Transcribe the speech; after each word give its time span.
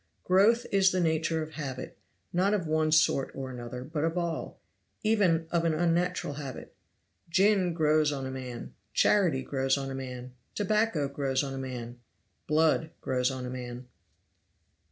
Growth 0.23 0.65
is 0.71 0.89
the 0.91 0.99
nature 0.99 1.43
of 1.43 1.51
habit, 1.51 1.95
not 2.33 2.55
of 2.55 2.65
one 2.65 2.91
sort 2.91 3.29
or 3.35 3.51
another 3.51 3.83
but 3.83 4.03
of 4.03 4.17
all 4.17 4.59
even 5.03 5.45
of 5.51 5.63
an 5.63 5.75
unnatural 5.75 6.33
habit. 6.33 6.73
Gin 7.29 7.71
grows 7.71 8.11
on 8.11 8.25
a 8.25 8.31
man 8.31 8.73
charity 8.95 9.43
grows 9.43 9.77
on 9.77 9.91
a 9.91 9.93
man 9.93 10.33
tobacco 10.55 11.07
grows 11.07 11.43
on 11.43 11.53
a 11.53 11.59
man 11.59 11.99
blood 12.47 12.89
grows 13.01 13.29
on 13.29 13.45
a 13.45 13.49
man. 13.51 13.85